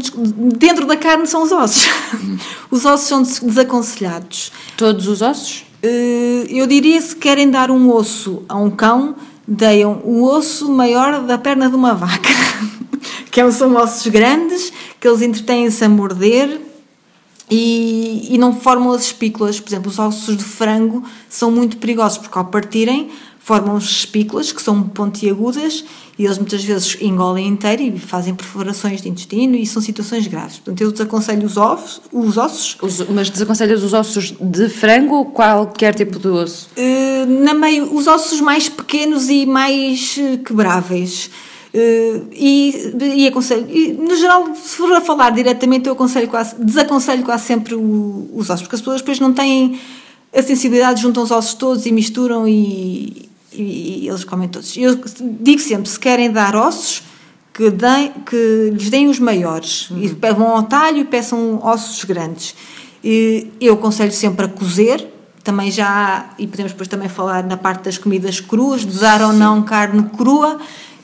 dentro 0.58 0.86
da 0.86 0.98
carne 0.98 1.28
são 1.28 1.44
os 1.44 1.52
ossos. 1.52 1.88
os 2.72 2.86
ossos 2.86 3.08
são 3.08 3.22
desaconselhados. 3.22 4.52
Todos 4.76 5.08
os 5.08 5.22
ossos? 5.22 5.66
Eh, 5.82 6.48
eu 6.50 6.66
diria 6.66 7.00
se 7.00 7.16
querem 7.16 7.50
dar 7.50 7.70
um 7.70 7.92
osso 7.92 8.44
a 8.50 8.56
um 8.56 8.72
cão, 8.72 9.16
deem 9.48 9.86
o 9.86 10.24
osso 10.24 10.70
maior 10.72 11.22
da 11.22 11.38
perna 11.38 11.70
de 11.70 11.76
uma 11.76 11.94
vaca, 11.94 12.30
que 13.32 13.40
é 13.40 13.52
são 13.52 13.76
ossos 13.76 14.08
grandes 14.08 14.74
que 15.00 15.08
eles 15.08 15.22
entretêm-se 15.22 15.84
a 15.86 15.90
morder 15.90 16.60
e, 17.50 18.34
e 18.34 18.38
não 18.38 18.56
formam 18.56 18.92
as 18.92 19.04
espículas. 19.04 19.60
Por 19.60 19.70
exemplo, 19.70 19.92
os 19.92 20.00
ossos 20.00 20.36
de 20.36 20.44
frango 20.44 21.04
são 21.30 21.52
muito 21.52 21.78
perigosos 21.78 22.18
porque 22.18 22.38
ao 22.38 22.46
partirem 22.46 23.12
formam 23.46 23.78
espículas 23.78 24.52
que 24.52 24.60
são 24.60 24.82
pontiagudas 24.82 25.86
e 26.18 26.26
eles 26.26 26.40
muitas 26.40 26.64
vezes 26.64 26.98
engolem 27.00 27.48
inteiro 27.48 27.84
e 27.84 28.00
fazem 28.00 28.34
perfurações 28.34 29.04
de 29.04 29.08
intestino 29.08 29.56
e 29.56 29.68
são 29.68 29.80
situações 29.80 30.26
graves. 30.26 30.56
Portanto, 30.56 30.82
eu 30.82 30.92
desaconselho 30.92 31.46
os, 31.46 31.56
ovos, 31.56 32.02
os 32.12 32.38
ossos. 32.40 32.76
Os, 32.82 33.08
mas 33.08 33.30
desaconselhas 33.30 33.84
os 33.84 33.94
ossos 33.94 34.34
de 34.42 34.68
frango 34.68 35.14
ou 35.14 35.26
qualquer 35.26 35.94
tipo 35.94 36.18
de 36.18 36.28
osso? 36.28 36.70
Uh, 36.76 37.44
na 37.44 37.54
meio, 37.54 37.96
os 37.96 38.08
ossos 38.08 38.42
mais 38.42 38.68
pequenos 38.68 39.30
e 39.30 39.46
mais 39.46 40.18
eh, 40.18 40.38
quebráveis. 40.38 41.30
Uh, 41.72 42.26
e, 42.32 42.96
e 43.16 43.28
aconselho, 43.28 43.68
e, 43.70 43.94
no 43.94 44.16
geral, 44.16 44.56
se 44.56 44.76
for 44.76 44.92
a 44.92 45.02
falar 45.02 45.30
diretamente, 45.30 45.86
eu 45.86 45.94
aconselho 45.94 46.30
quase, 46.30 46.56
desaconselho 46.56 47.22
quase 47.22 47.46
sempre 47.46 47.76
o, 47.76 48.28
os 48.34 48.50
ossos, 48.50 48.64
porque 48.64 48.76
as 48.76 48.82
pessoas 48.82 49.02
depois 49.02 49.20
não 49.20 49.32
têm 49.32 49.80
a 50.36 50.42
sensibilidade, 50.42 51.04
juntam 51.04 51.22
os 51.22 51.30
ossos 51.30 51.54
todos 51.54 51.86
e 51.86 51.92
misturam 51.92 52.48
e, 52.48 53.30
e, 53.58 54.04
e 54.04 54.08
eles 54.08 54.24
comem 54.24 54.48
todos. 54.48 54.76
Eu 54.78 55.00
digo 55.42 55.62
sempre, 55.62 55.90
se 55.90 56.00
querem 56.00 56.32
dar 56.32 56.56
ossos, 56.56 57.04
que, 57.56 57.70
deem, 57.70 58.12
que 58.26 58.72
lhes 58.74 58.90
deem 58.90 59.08
os 59.08 59.18
maiores. 59.18 59.90
Uhum. 59.90 60.04
E 60.04 60.08
vão 60.34 60.50
ao 60.50 60.64
talho 60.64 60.98
e 60.98 61.06
peçam 61.06 61.60
ossos 61.64 62.04
grandes. 62.04 62.54
E 63.04 63.48
eu 63.62 63.76
aconselho 63.76 64.12
sempre 64.12 64.46
a 64.46 64.50
cozer, 64.50 65.08
também 65.44 65.72
já, 65.72 66.32
e 66.40 66.48
podemos 66.48 66.72
depois 66.72 66.90
também 66.90 67.08
falar 67.08 67.44
na 67.44 67.56
parte 67.56 67.84
das 67.84 67.98
comidas 67.98 68.40
cruas, 68.40 68.82
de 68.82 69.00
dar 69.00 69.22
ou 69.22 69.32
não 69.32 69.62
carne 69.64 70.04
crua, 70.18 70.60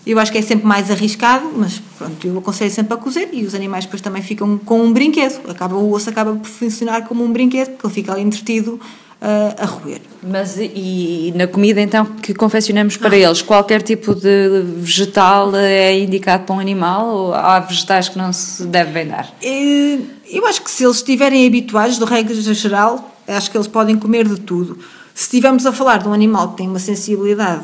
Eu 0.06 0.18
acho 0.18 0.32
que 0.32 0.40
é 0.40 0.42
sempre 0.42 0.66
mais 0.66 0.90
arriscado, 0.90 1.46
mas 1.56 1.80
pronto, 1.96 2.26
eu 2.26 2.36
aconselho 2.40 2.72
sempre 2.72 2.96
a 2.96 2.98
cozer 2.98 3.30
e 3.32 3.46
os 3.46 3.54
animais 3.54 3.86
depois 3.86 4.02
também 4.02 4.24
ficam 4.24 4.58
com 4.58 4.82
um 4.82 4.92
brinquedo. 4.92 5.48
Acaba, 5.48 5.76
o 5.76 5.94
osso 5.94 6.10
acaba 6.10 6.34
por 6.34 6.48
funcionar 6.48 7.08
como 7.08 7.24
um 7.24 7.32
brinquedo, 7.32 7.70
porque 7.70 7.86
ele 7.86 7.94
fica 7.94 8.12
ali 8.14 8.24
entretido 8.24 8.80
uh, 9.22 9.56
a 9.58 9.66
roer. 9.66 10.02
Mas 10.24 10.58
e 10.58 11.32
na 11.36 11.48
comida 11.48 11.80
então 11.80 12.06
que 12.06 12.34
confeccionamos 12.34 12.98
para 12.98 13.16
ah. 13.16 13.20
eles, 13.20 13.42
qualquer 13.42 13.82
tipo 13.82 14.16
de 14.16 14.64
vegetal 14.78 15.56
é 15.56 16.00
indicado 16.00 16.46
para 16.46 16.56
um 16.56 16.60
animal 16.60 17.08
ou 17.08 17.34
há 17.34 17.60
vegetais 17.60 18.10
que 18.10 18.18
não 18.18 18.34
se 18.34 18.64
devem 18.66 19.08
dar? 19.08 19.32
Eu 19.42 20.46
acho 20.48 20.62
que 20.62 20.72
se 20.72 20.84
eles 20.84 20.98
estiverem 20.98 21.46
habituados, 21.46 21.98
de 21.98 22.06
regra 22.06 22.36
geral, 22.54 23.16
acho 23.28 23.52
que 23.52 23.58
eles 23.58 23.68
podem 23.68 23.98
comer 23.98 24.28
de 24.28 24.40
tudo. 24.40 24.80
Se 25.14 25.24
estivermos 25.24 25.66
a 25.66 25.72
falar 25.72 25.98
de 25.98 26.08
um 26.08 26.14
animal 26.14 26.50
que 26.50 26.58
tem 26.58 26.68
uma 26.68 26.80
sensibilidade 26.80 27.64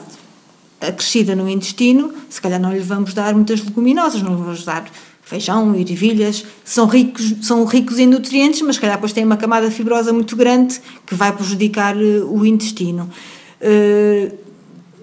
acrescida 0.80 1.36
no 1.36 1.50
intestino, 1.50 2.14
se 2.30 2.40
calhar 2.40 2.60
não 2.60 2.72
lhe 2.72 2.80
vamos 2.80 3.14
dar 3.14 3.34
muitas 3.34 3.64
leguminosas, 3.64 4.22
não 4.22 4.36
lhe 4.36 4.42
vamos 4.42 4.64
dar 4.64 4.86
feijão, 5.28 5.76
ervilhas, 5.76 6.46
são 6.64 6.88
ricos, 6.88 7.36
são 7.42 7.66
ricos 7.66 8.00
em 8.00 8.08
nutrientes, 8.08 8.62
mas 8.62 8.76
se 8.76 8.82
calhar 8.82 8.96
depois 8.96 9.12
têm 9.12 9.26
uma 9.26 9.36
camada 9.36 9.70
fibrosa 9.70 10.14
muito 10.14 10.38
grande 10.38 10.80
que 11.06 11.14
vai 11.14 11.34
prejudicar 11.34 11.98
eh, 11.98 12.22
o 12.24 12.46
intestino. 12.46 13.10
Eh, 13.60 14.32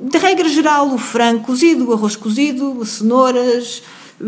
de 0.00 0.18
regra 0.18 0.48
geral, 0.48 0.88
o 0.94 0.96
frango 0.96 1.40
cozido, 1.40 1.90
o 1.90 1.92
arroz 1.92 2.16
cozido, 2.16 2.78
as 2.80 2.88
cenouras, 2.88 3.82
eh, 4.18 4.24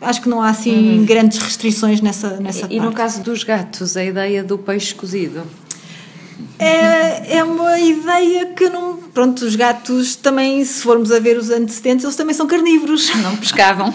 acho 0.00 0.22
que 0.22 0.28
não 0.28 0.40
há 0.40 0.50
assim 0.50 1.00
uhum. 1.00 1.04
grandes 1.04 1.38
restrições 1.38 2.00
nessa, 2.00 2.36
nessa 2.36 2.58
e, 2.58 2.62
parte. 2.62 2.76
E 2.76 2.80
no 2.80 2.92
caso 2.92 3.20
dos 3.20 3.42
gatos, 3.42 3.96
a 3.96 4.04
ideia 4.04 4.44
do 4.44 4.58
peixe 4.58 4.94
cozido? 4.94 5.42
É, 6.58 7.38
é 7.38 7.44
uma 7.44 7.78
ideia 7.78 8.46
que 8.46 8.68
não. 8.68 8.96
Pronto, 8.96 9.44
os 9.44 9.56
gatos 9.56 10.14
também, 10.14 10.64
se 10.64 10.82
formos 10.82 11.10
a 11.10 11.18
ver 11.18 11.36
os 11.36 11.50
antecedentes, 11.50 12.04
eles 12.04 12.16
também 12.16 12.34
são 12.34 12.46
carnívoros. 12.46 13.10
Não 13.16 13.36
pescavam. 13.36 13.92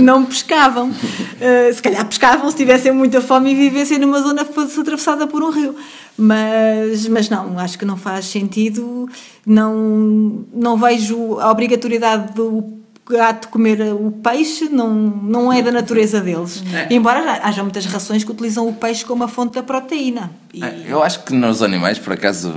não 0.00 0.24
pescavam. 0.24 0.88
Uh, 0.90 1.74
se 1.74 1.82
calhar 1.82 2.04
pescavam 2.06 2.50
se 2.50 2.56
tivessem 2.56 2.92
muita 2.92 3.20
fome 3.20 3.52
e 3.52 3.54
vivessem 3.54 3.98
numa 3.98 4.20
zona 4.20 4.44
que 4.44 4.52
fosse 4.52 4.78
atravessada 4.78 5.26
por 5.26 5.42
um 5.42 5.50
rio. 5.50 5.74
Mas, 6.18 7.08
mas 7.08 7.28
não, 7.28 7.58
acho 7.58 7.78
que 7.78 7.84
não 7.84 7.96
faz 7.96 8.26
sentido. 8.26 9.08
Não, 9.44 10.44
não 10.52 10.76
vejo 10.76 11.38
a 11.38 11.50
obrigatoriedade 11.50 12.34
do 12.34 12.76
gato 13.08 13.48
comer 13.48 13.80
o 13.92 14.10
peixe 14.10 14.68
não, 14.68 14.92
não 14.92 15.52
é 15.52 15.62
da 15.62 15.70
natureza 15.70 16.20
deles. 16.20 16.62
É. 16.74 16.92
Embora 16.92 17.40
haja 17.42 17.62
muitas 17.62 17.86
rações 17.86 18.24
que 18.24 18.30
utilizam 18.30 18.68
o 18.68 18.72
peixe 18.72 19.04
como 19.04 19.22
a 19.22 19.28
fonte 19.28 19.54
da 19.54 19.62
proteína. 19.62 20.30
E... 20.52 20.64
É, 20.64 20.86
eu 20.88 21.02
acho 21.02 21.22
que 21.22 21.32
nos 21.32 21.62
animais, 21.62 21.98
por 21.98 22.12
acaso, 22.12 22.52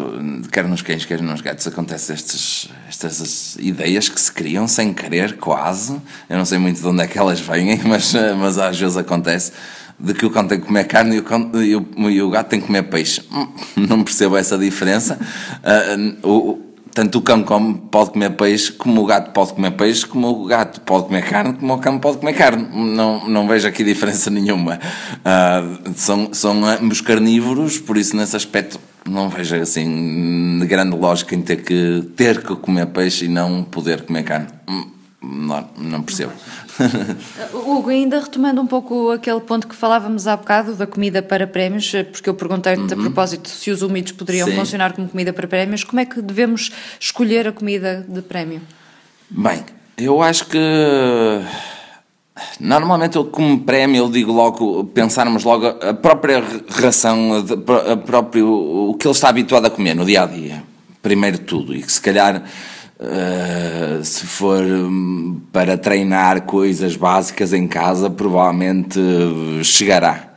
quer 0.52 0.68
nos 0.68 0.82
cães, 0.82 1.06
quer 1.06 1.22
nos 1.22 1.42
gatos, 1.42 1.68
acontecem 1.68 2.16
estes, 2.16 2.70
estas 2.88 3.56
ideias 3.60 4.10
que 4.10 4.20
se 4.20 4.32
criam 4.32 4.68
sem 4.68 4.94
querer, 4.94 5.38
quase. 5.38 6.02
Eu 6.28 6.38
não 6.38 6.46
sei 6.46 6.58
muito 6.58 6.82
de 6.82 6.88
onde 6.88 7.04
é 7.04 7.08
que 7.08 7.18
elas 7.18 7.40
vêm, 7.40 7.80
mas, 7.86 8.14
mas 8.38 8.58
às 8.58 8.80
vezes 8.80 8.98
acontece 8.98 9.52
de 10.00 10.14
que 10.14 10.26
o 10.26 10.30
cão 10.30 10.48
tem 10.48 10.60
que 10.60 10.66
comer 10.66 10.86
carne 10.86 11.18
e 11.18 11.20
o, 11.20 11.24
cão, 11.24 11.52
e 11.56 11.76
o, 11.76 12.10
e 12.10 12.22
o 12.22 12.30
gato 12.30 12.48
tem 12.48 12.62
que 12.62 12.68
comer 12.68 12.84
peixe. 12.84 13.22
Hum, 13.32 13.48
não 13.76 14.04
percebo 14.04 14.38
essa 14.38 14.58
diferença. 14.58 15.20
Uh, 15.62 16.28
o, 16.28 16.69
tanto 16.94 17.20
o 17.20 17.22
cão 17.22 17.44
come, 17.44 17.82
pode 17.92 18.12
comer 18.12 18.32
peixe, 18.32 18.72
como 18.72 19.02
o 19.02 19.06
gato 19.06 19.32
pode 19.32 19.54
comer 19.54 19.72
peixe, 19.72 20.06
como 20.06 20.28
o 20.30 20.46
gato 20.46 20.82
pode 20.82 21.06
comer 21.08 21.24
carne, 21.24 21.54
como 21.54 21.74
o 21.74 21.78
cão 21.78 22.00
pode 22.00 22.18
comer 22.18 22.34
carne. 22.34 22.68
Não, 22.74 23.28
não 23.28 23.48
vejo 23.48 23.68
aqui 23.68 23.84
diferença 23.84 24.30
nenhuma. 24.32 24.80
Uh, 25.20 25.92
são, 25.96 26.30
são 26.34 26.66
ambos 26.66 27.02
carnívoros, 27.02 27.78
por 27.78 27.98
isso 27.98 28.16
nesse 28.16 28.36
aspecto 28.36 28.80
não 29.08 29.30
vejo 29.30 29.56
assim 29.56 30.60
grande 30.68 30.96
lógica 30.96 31.34
em 31.34 31.42
ter 31.42 31.64
que, 31.64 32.08
ter 32.16 32.44
que 32.44 32.56
comer 32.56 32.88
peixe 32.88 33.26
e 33.26 33.28
não 33.28 33.64
poder 33.64 34.04
comer 34.04 34.24
carne. 34.24 34.48
Não, 35.22 35.68
não 35.78 36.02
percebo. 36.02 36.32
Hugo, 37.54 37.90
ainda 37.90 38.22
retomando 38.22 38.62
um 38.62 38.68
pouco 38.68 39.12
aquele 39.12 39.42
ponto 39.42 39.68
que 39.68 39.76
falávamos 39.76 40.28
há 40.28 40.38
bocado 40.38 40.76
da 40.76 40.88
comida 40.88 41.22
para 41.22 41.46
prémios, 41.46 41.92
porque 42.12 42.30
eu 42.30 42.34
perguntei-te 42.34 42.94
uhum. 42.94 43.00
a 43.00 43.04
propósito 43.04 43.50
se 43.50 43.70
os 43.70 43.82
úmidos 43.82 44.14
poderiam 44.14 44.48
Sim. 44.48 44.56
funcionar 44.56 44.94
como 44.94 45.10
comida 45.10 45.34
para 45.34 45.46
prémios, 45.46 45.84
como 45.84 46.00
é 46.00 46.06
que 46.06 46.22
devemos 46.22 46.72
escolher 46.98 47.50
a 47.50 47.52
comida 47.52 48.06
de 48.08 48.22
prémio? 48.22 48.62
Bem, 49.30 49.66
eu 49.98 50.22
acho 50.22 50.46
que 50.46 50.58
normalmente 52.58 53.18
eu 53.18 53.26
como 53.26 53.60
prémio 53.60 54.06
eu 54.06 54.10
digo 54.10 54.32
logo, 54.32 54.86
pensarmos 54.86 55.44
logo 55.44 55.68
a 55.68 55.94
própria 55.94 56.42
ração, 56.70 57.46
a 57.92 57.98
próprio, 57.98 58.48
o 58.48 58.94
que 58.94 59.06
ele 59.06 59.12
está 59.14 59.28
habituado 59.28 59.66
a 59.66 59.70
comer 59.70 59.96
no 59.96 60.06
dia 60.06 60.24
a 60.24 60.26
dia, 60.26 60.64
primeiro 61.02 61.40
de 61.40 61.44
tudo, 61.44 61.76
e 61.76 61.82
que 61.82 61.92
se 61.92 62.02
calhar 62.02 62.42
Uh, 63.00 64.04
se 64.04 64.26
for 64.26 64.62
hum, 64.62 65.40
para 65.54 65.78
treinar 65.78 66.42
coisas 66.42 66.98
básicas 66.98 67.54
em 67.54 67.66
casa, 67.66 68.10
provavelmente 68.10 69.00
chegará. 69.64 70.28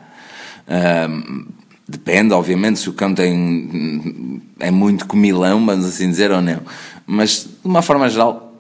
Uh, 0.69 1.45
depende, 1.88 2.33
obviamente, 2.33 2.78
se 2.78 2.88
o 2.88 2.92
cão 2.92 3.12
tem, 3.12 4.40
é 4.61 4.71
muito 4.71 5.09
comilão, 5.09 5.66
vamos 5.66 5.87
assim 5.87 6.09
dizer, 6.09 6.31
ou 6.31 6.40
não. 6.40 6.61
Mas, 7.04 7.49
de 7.62 7.69
uma 7.69 7.83
forma 7.83 8.09
geral, 8.09 8.54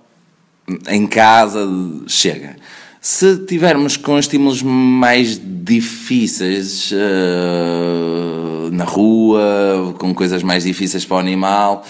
em 0.88 1.06
casa 1.06 1.64
chega. 2.08 2.56
Se 3.00 3.36
tivermos 3.46 3.96
com 3.96 4.18
estímulos 4.18 4.62
mais 4.62 5.40
difíceis 5.42 6.90
uh, 6.90 8.70
na 8.72 8.84
rua, 8.84 9.94
com 9.98 10.12
coisas 10.12 10.42
mais 10.42 10.64
difíceis 10.64 11.04
para 11.04 11.18
o 11.18 11.20
animal, 11.20 11.84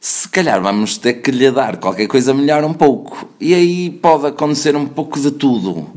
se 0.00 0.26
calhar 0.30 0.62
vamos 0.62 0.96
ter 0.96 1.14
que 1.14 1.30
lhe 1.30 1.50
dar 1.50 1.76
qualquer 1.76 2.06
coisa 2.06 2.32
melhor 2.32 2.64
um 2.64 2.72
pouco. 2.72 3.28
E 3.38 3.52
aí 3.54 3.90
pode 3.90 4.26
acontecer 4.26 4.74
um 4.74 4.86
pouco 4.86 5.20
de 5.20 5.30
tudo. 5.30 5.88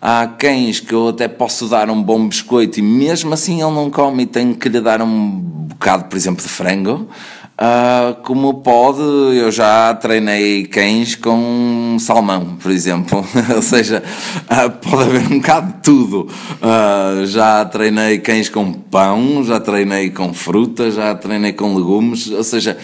Há 0.00 0.26
cães 0.26 0.80
que 0.80 0.92
eu 0.92 1.10
até 1.10 1.28
posso 1.28 1.68
dar 1.68 1.88
um 1.88 2.02
bom 2.02 2.26
biscoito 2.26 2.80
e 2.80 2.82
mesmo 2.82 3.32
assim 3.32 3.62
ele 3.62 3.70
não 3.70 3.88
come 3.88 4.24
e 4.24 4.26
tenho 4.26 4.56
que 4.56 4.68
lhe 4.68 4.80
dar 4.80 5.00
um 5.00 5.30
bocado, 5.38 6.06
por 6.06 6.16
exemplo, 6.16 6.42
de 6.42 6.48
frango. 6.48 7.08
Uh, 7.52 8.20
como 8.22 8.54
pode, 8.54 9.00
eu 9.00 9.52
já 9.52 9.94
treinei 9.94 10.64
cães 10.64 11.14
com 11.14 11.96
salmão, 12.00 12.56
por 12.60 12.72
exemplo. 12.72 13.24
Ou 13.54 13.62
seja, 13.62 14.02
uh, 14.50 14.70
pode 14.70 15.02
haver 15.04 15.26
um 15.30 15.38
bocado 15.38 15.72
de 15.74 15.82
tudo. 15.84 16.28
Uh, 16.60 17.24
já 17.26 17.64
treinei 17.64 18.18
cães 18.18 18.48
com 18.48 18.72
pão, 18.72 19.44
já 19.44 19.60
treinei 19.60 20.10
com 20.10 20.34
fruta, 20.34 20.90
já 20.90 21.14
treinei 21.14 21.52
com 21.52 21.76
legumes. 21.76 22.28
Ou 22.32 22.42
seja, 22.42 22.76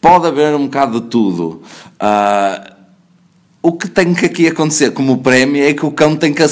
pode 0.00 0.26
haver 0.26 0.54
um 0.54 0.64
bocado 0.64 1.00
de 1.00 1.06
tudo. 1.08 1.62
Uh, 2.00 2.78
o 3.62 3.72
que 3.72 3.88
tem 3.88 4.14
que 4.14 4.26
aqui 4.26 4.46
acontecer 4.46 4.92
como 4.92 5.18
prémio 5.18 5.62
é 5.62 5.74
que 5.74 5.84
o 5.84 5.90
cão 5.90 6.16
tem 6.16 6.32
que 6.32 6.42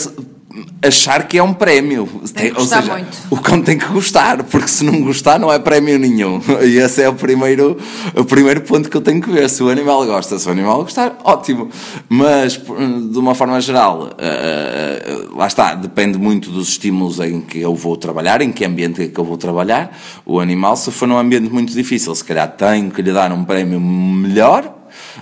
achar 0.87 1.27
que 1.27 1.39
é 1.39 1.43
um 1.43 1.53
prémio. 1.53 2.09
Tem 2.35 2.53
Ou 2.53 2.65
seja, 2.65 2.93
muito. 2.93 3.19
o 3.31 3.37
cão 3.37 3.61
tem 3.61 3.79
que 3.79 3.87
gostar, 3.87 4.43
porque 4.45 4.69
se 4.69 4.85
não 4.85 5.03
gostar 5.03 5.39
não 5.39 5.53
é 5.53 5.59
prémio 5.59 5.99
nenhum. 5.99 6.41
E 6.63 6.79
esse 6.79 7.03
é 7.03 7.09
o 7.09 7.15
primeiro, 7.15 7.77
o 8.15 8.25
primeiro 8.25 8.61
ponto 8.63 8.89
que 8.89 8.97
eu 8.97 9.01
tenho 9.01 9.21
que 9.21 9.31
ver. 9.31 9.49
Se 9.49 9.63
o 9.63 9.69
animal 9.69 10.05
gosta, 10.07 10.39
se 10.39 10.49
o 10.49 10.51
animal 10.53 10.83
gostar, 10.83 11.17
ótimo. 11.25 11.69
Mas, 12.09 12.57
de 12.57 13.19
uma 13.19 13.35
forma 13.35 13.61
geral, 13.61 14.11
uh, 14.13 15.37
lá 15.37 15.47
está, 15.47 15.75
depende 15.75 16.19
muito 16.19 16.51
dos 16.51 16.71
estímulos 16.71 17.21
em 17.21 17.41
que 17.41 17.61
eu 17.61 17.75
vou 17.75 17.97
trabalhar, 17.97 18.41
em 18.41 18.53
que 18.53 18.65
ambiente 18.65 19.03
é 19.03 19.09
que 19.09 19.19
eu 19.19 19.25
vou 19.25 19.37
trabalhar. 19.37 19.97
O 20.25 20.41
animal, 20.41 20.77
se 20.77 20.91
for 20.91 21.07
num 21.07 21.19
ambiente 21.19 21.53
muito 21.53 21.73
difícil, 21.73 22.15
se 22.15 22.25
calhar 22.25 22.49
tenho 22.57 22.91
que 22.91 23.03
lhe 23.03 23.13
dar 23.13 23.33
um 23.33 23.45
prémio 23.45 23.81
melhor. 23.81 24.75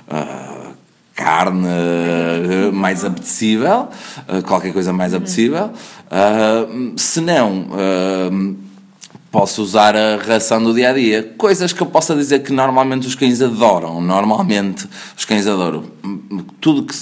Uh, 0.09 0.54
carne 1.15 1.67
uh, 1.67 2.73
mais 2.73 3.05
apetecível, 3.05 3.89
uh, 4.29 4.43
qualquer 4.43 4.73
coisa 4.73 4.93
mais 4.93 5.15
apetecível. 5.15 5.71
Uh, 6.11 6.93
se 6.99 7.21
não, 7.21 7.67
posso 9.31 9.63
usar 9.63 9.97
a 9.97 10.17
ração 10.17 10.63
do 10.63 10.73
dia 10.75 10.91
a 10.91 10.93
dia. 10.93 11.35
Coisas 11.37 11.73
que 11.73 11.81
eu 11.81 11.87
possa 11.87 12.15
dizer 12.15 12.41
que 12.41 12.53
normalmente 12.53 13.07
os 13.07 13.15
cães 13.15 13.43
adoram. 13.43 14.01
Normalmente 14.01 14.89
os 15.17 15.25
cães 15.25 15.47
adoram 15.47 15.85
tudo 16.61 16.85
que 16.85 16.95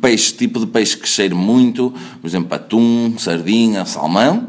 peixe, 0.00 0.32
tipo 0.32 0.58
de 0.58 0.66
peixe 0.66 0.96
que 0.96 1.08
cheire 1.08 1.34
muito, 1.34 1.94
por 2.20 2.26
exemplo, 2.26 2.54
atum, 2.54 3.14
sardinha, 3.18 3.84
salmão. 3.84 4.48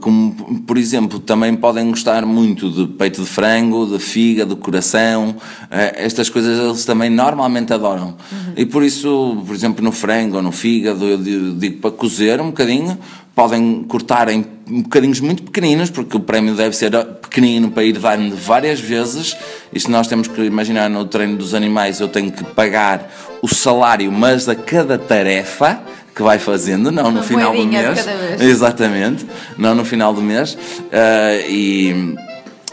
Como, 0.00 0.60
por 0.60 0.78
exemplo, 0.78 1.18
também 1.18 1.56
podem 1.56 1.90
gostar 1.90 2.24
muito 2.24 2.70
de 2.70 2.86
peito 2.86 3.20
de 3.20 3.26
frango, 3.26 3.86
de 3.86 3.98
fígado, 3.98 4.54
de 4.54 4.60
coração. 4.60 5.34
Eh, 5.70 6.04
estas 6.04 6.28
coisas 6.28 6.58
eles 6.58 6.84
também 6.84 7.10
normalmente 7.10 7.72
adoram. 7.72 8.16
Uhum. 8.30 8.52
E 8.56 8.64
por 8.64 8.84
isso, 8.84 9.42
por 9.44 9.54
exemplo, 9.54 9.82
no 9.82 9.90
frango 9.90 10.36
ou 10.36 10.42
no 10.42 10.52
fígado, 10.52 11.04
eu 11.04 11.18
digo 11.18 11.78
para 11.78 11.90
cozer 11.90 12.40
um 12.40 12.46
bocadinho. 12.46 12.96
Podem 13.34 13.82
cortar 13.84 14.28
em 14.28 14.44
bocadinhos 14.82 15.20
muito 15.20 15.42
pequeninos, 15.42 15.90
porque 15.90 16.16
o 16.16 16.20
prémio 16.20 16.54
deve 16.54 16.76
ser 16.76 16.92
pequenino 17.20 17.70
para 17.70 17.82
ir 17.82 17.98
dando 17.98 18.36
várias 18.36 18.78
vezes. 18.78 19.36
Isto 19.72 19.90
nós 19.90 20.06
temos 20.06 20.28
que 20.28 20.42
imaginar 20.42 20.88
no 20.88 21.04
treino 21.06 21.36
dos 21.36 21.54
animais, 21.54 21.98
eu 21.98 22.08
tenho 22.08 22.30
que 22.30 22.44
pagar 22.44 23.10
o 23.40 23.48
salário, 23.48 24.12
mas 24.12 24.48
a 24.48 24.54
cada 24.54 24.98
tarefa 24.98 25.82
que 26.14 26.22
vai 26.22 26.38
fazendo, 26.38 26.90
não 26.90 27.10
no 27.10 27.22
final 27.22 27.54
do 27.54 27.66
mês. 27.66 28.06
Exatamente, 28.40 29.26
não 29.56 29.74
no 29.74 29.84
final 29.84 30.12
do 30.12 30.20
mês. 30.20 30.54
Uh, 30.54 31.48
e 31.48 32.16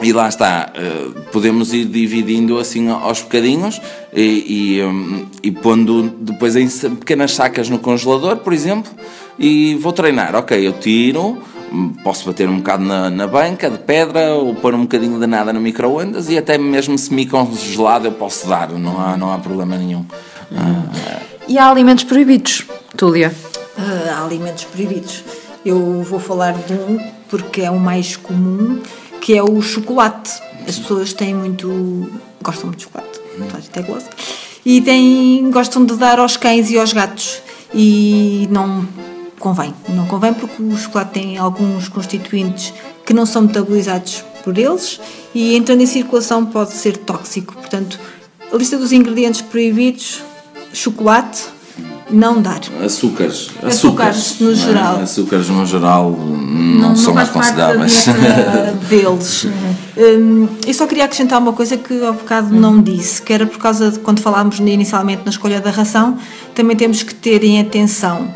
e 0.01 0.13
lá 0.13 0.29
está, 0.29 0.71
uh, 0.77 1.11
podemos 1.31 1.73
ir 1.73 1.83
dividindo 1.85 2.57
assim 2.57 2.89
aos 2.89 3.21
bocadinhos 3.21 3.81
e, 4.13 4.77
e, 4.77 4.83
um, 4.83 5.25
e 5.43 5.51
pondo 5.51 6.03
depois 6.21 6.55
em 6.55 6.69
pequenas 6.95 7.33
sacas 7.33 7.69
no 7.69 7.79
congelador, 7.79 8.37
por 8.37 8.53
exemplo, 8.53 8.89
e 9.37 9.75
vou 9.75 9.91
treinar. 9.91 10.35
Ok, 10.35 10.65
eu 10.65 10.71
tiro, 10.71 11.37
hum, 11.71 11.93
posso 12.01 12.25
bater 12.25 12.47
um 12.47 12.57
bocado 12.57 12.85
na, 12.85 13.09
na 13.09 13.27
banca 13.27 13.69
de 13.69 13.77
pedra 13.77 14.35
ou 14.35 14.55
pôr 14.55 14.73
um 14.73 14.83
bocadinho 14.83 15.19
de 15.19 15.27
nada 15.27 15.51
no 15.51 15.59
micro-ondas 15.59 16.29
e 16.29 16.37
até 16.37 16.57
mesmo 16.57 16.97
semi-congelado 16.97 18.05
eu 18.05 18.13
posso 18.13 18.47
dar, 18.47 18.69
não 18.69 19.01
há, 19.01 19.17
não 19.17 19.33
há 19.33 19.37
problema 19.37 19.75
nenhum. 19.75 20.05
Uh, 20.49 21.19
e 21.45 21.57
há 21.57 21.69
alimentos 21.69 22.05
proibidos, 22.05 22.65
Uh, 23.77 24.09
há 24.11 24.25
alimentos 24.25 24.65
proibidos. 24.65 25.23
Eu 25.65 26.03
vou 26.03 26.19
falar 26.19 26.51
de 26.51 26.73
um 26.73 26.99
porque 27.29 27.61
é 27.61 27.71
o 27.71 27.79
mais 27.79 28.17
comum 28.17 28.81
que 29.21 29.37
é 29.37 29.41
o 29.41 29.61
chocolate. 29.61 30.31
As 30.67 30.77
pessoas 30.77 31.13
têm 31.13 31.33
muito. 31.33 32.11
gostam 32.41 32.65
muito 32.65 32.79
de 32.79 32.83
chocolate, 32.83 33.19
até 33.69 33.81
gosto. 33.83 34.09
E 34.65 34.81
têm, 34.81 35.49
gostam 35.49 35.85
de 35.85 35.95
dar 35.95 36.19
aos 36.19 36.35
cães 36.35 36.69
e 36.71 36.77
aos 36.77 36.91
gatos. 36.91 37.41
E 37.73 38.49
não 38.51 38.85
convém. 39.39 39.73
Não 39.87 40.05
convém 40.05 40.33
porque 40.33 40.61
o 40.61 40.77
chocolate 40.77 41.11
tem 41.11 41.37
alguns 41.37 41.87
constituintes 41.87 42.73
que 43.05 43.13
não 43.13 43.25
são 43.25 43.43
metabolizados 43.43 44.25
por 44.43 44.57
eles 44.57 44.99
e 45.33 45.55
entrando 45.55 45.81
em 45.81 45.85
circulação 45.85 46.45
pode 46.45 46.71
ser 46.71 46.97
tóxico. 46.97 47.53
Portanto, 47.53 47.97
a 48.51 48.57
lista 48.57 48.77
dos 48.77 48.91
ingredientes 48.91 49.41
proibidos: 49.41 50.21
chocolate, 50.73 51.43
não 52.09 52.41
dar. 52.41 52.61
Açúcares. 52.83 53.49
Açúcares, 53.61 53.63
açúcares 53.63 54.39
no 54.39 54.55
geral. 54.55 54.99
É? 54.99 55.03
Açúcares 55.03 55.49
no 55.49 55.65
geral 55.65 56.11
não, 56.11 56.89
não 56.89 56.95
são 56.95 57.13
mais 57.13 57.29
aconselháveis. 57.29 58.05
deles. 58.89 59.47
Hum, 59.97 60.47
eu 60.65 60.73
só 60.73 60.87
queria 60.87 61.05
acrescentar 61.05 61.39
uma 61.39 61.53
coisa 61.53 61.77
que 61.77 62.03
ao 62.03 62.13
bocado 62.13 62.53
não 62.53 62.81
disse, 62.81 63.21
que 63.21 63.33
era 63.33 63.45
por 63.45 63.57
causa 63.57 63.91
de 63.91 63.99
quando 63.99 64.19
falámos 64.21 64.59
inicialmente 64.59 65.23
na 65.23 65.31
escolha 65.31 65.59
da 65.59 65.71
ração, 65.71 66.17
também 66.55 66.75
temos 66.75 67.03
que 67.03 67.13
ter 67.13 67.43
em 67.43 67.59
atenção 67.59 68.33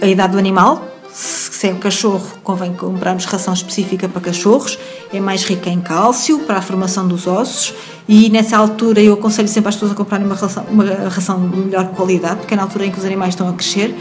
a 0.00 0.06
idade 0.06 0.32
do 0.32 0.38
animal, 0.38 0.86
se 1.18 1.66
é 1.66 1.72
um 1.72 1.78
cachorro, 1.78 2.26
convém 2.44 2.74
comprarmos 2.74 3.24
ração 3.24 3.54
específica 3.54 4.06
para 4.06 4.20
cachorros, 4.20 4.78
é 5.10 5.18
mais 5.18 5.44
rica 5.44 5.70
em 5.70 5.80
cálcio 5.80 6.40
para 6.40 6.58
a 6.58 6.60
formação 6.60 7.08
dos 7.08 7.26
ossos 7.26 7.72
e 8.06 8.28
nessa 8.28 8.58
altura 8.58 9.00
eu 9.00 9.14
aconselho 9.14 9.48
sempre 9.48 9.70
as 9.70 9.76
pessoas 9.76 9.92
a 9.92 9.94
comprarem 9.94 10.26
uma 10.26 10.34
ração, 10.34 10.66
uma 10.68 10.84
ração 11.08 11.48
de 11.48 11.56
melhor 11.56 11.86
qualidade, 11.88 12.40
porque 12.40 12.52
é 12.52 12.56
na 12.58 12.64
altura 12.64 12.84
em 12.84 12.90
que 12.90 12.98
os 12.98 13.04
animais 13.06 13.30
estão 13.30 13.48
a 13.48 13.54
crescer. 13.54 13.96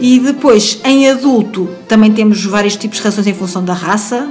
E 0.00 0.18
depois, 0.18 0.80
em 0.84 1.08
adulto, 1.08 1.68
também 1.86 2.12
temos 2.12 2.44
vários 2.44 2.74
tipos 2.74 2.98
de 2.98 3.04
rações 3.04 3.26
em 3.28 3.34
função 3.34 3.64
da 3.64 3.72
raça 3.72 4.28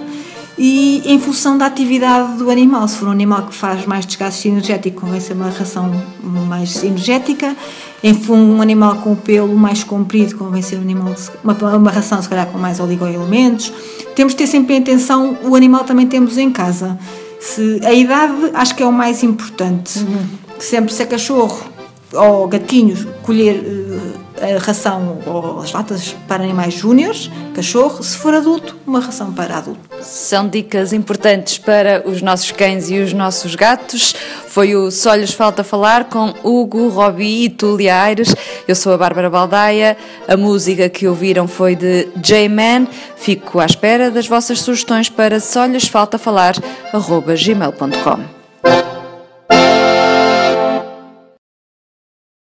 e 0.57 1.03
em 1.05 1.19
função 1.19 1.57
da 1.57 1.65
atividade 1.65 2.37
do 2.37 2.49
animal. 2.49 2.87
Se 2.87 2.97
for 2.97 3.07
um 3.07 3.11
animal 3.11 3.43
que 3.43 3.53
faz 3.53 3.85
mais 3.85 4.05
desgaste 4.05 4.47
energético, 4.47 5.01
convém 5.01 5.19
ser 5.19 5.33
uma 5.33 5.49
ração 5.49 5.91
mais 6.21 6.83
energética. 6.83 7.55
Em 8.03 8.15
um 8.29 8.61
animal 8.61 8.97
com 8.97 9.13
o 9.13 9.15
pelo 9.15 9.55
mais 9.55 9.83
comprido, 9.83 10.35
convém 10.37 10.61
ser 10.61 10.77
um 10.77 10.81
animal, 10.81 11.15
uma, 11.43 11.53
uma 11.75 11.91
ração 11.91 12.21
se 12.21 12.29
calhar 12.29 12.47
com 12.47 12.57
mais 12.57 12.79
oligoelementos. 12.79 13.71
Temos 14.15 14.33
de 14.33 14.37
ter 14.37 14.47
sempre 14.47 14.75
em 14.75 14.79
atenção 14.79 15.37
o 15.43 15.55
animal 15.55 15.83
também 15.83 16.07
temos 16.07 16.37
em 16.37 16.51
casa. 16.51 16.97
Se, 17.39 17.79
a 17.83 17.93
idade 17.93 18.51
acho 18.53 18.75
que 18.75 18.81
é 18.81 18.85
o 18.85 18.91
mais 18.91 19.23
importante. 19.23 19.99
Uhum. 19.99 20.25
Sempre 20.59 20.91
se 20.91 21.03
é 21.03 21.05
cachorro 21.05 21.77
ou 22.13 22.47
gatinhos, 22.47 23.05
colher 23.21 23.55
uh, 23.55 24.06
a 24.41 24.59
ração 24.59 25.19
ou 25.25 25.59
as 25.59 25.71
latas 25.71 26.15
para 26.27 26.43
animais 26.43 26.73
júniores, 26.73 27.29
cachorro, 27.53 28.03
se 28.03 28.17
for 28.17 28.33
adulto, 28.33 28.75
uma 28.85 28.99
ração 28.99 29.33
para 29.33 29.57
adulto. 29.57 29.79
São 30.01 30.47
dicas 30.47 30.93
importantes 30.93 31.57
para 31.57 32.07
os 32.07 32.21
nossos 32.21 32.51
cães 32.51 32.89
e 32.89 32.99
os 32.99 33.13
nossos 33.13 33.55
gatos. 33.55 34.13
Foi 34.47 34.75
o 34.75 34.91
Só 34.91 35.15
lhes 35.15 35.33
falta 35.33 35.63
falar 35.63 36.05
com 36.05 36.33
Hugo, 36.43 36.87
Robi 36.89 37.45
e 37.45 37.49
Tulia 37.49 37.95
Aires. 37.95 38.35
Eu 38.67 38.75
sou 38.75 38.93
a 38.93 38.97
Bárbara 38.97 39.29
Baldaia. 39.29 39.97
A 40.27 40.37
música 40.37 40.89
que 40.89 41.07
ouviram 41.07 41.47
foi 41.47 41.75
de 41.75 42.07
J-Man. 42.17 42.87
Fico 43.15 43.59
à 43.59 43.65
espera 43.65 44.11
das 44.11 44.27
vossas 44.27 44.61
sugestões 44.61 45.09
para 45.09 45.39
só 45.39 45.65
lhes 45.65 45.87
falta 45.87 46.17
falar 46.17 46.55
gmail.com. 46.93 48.96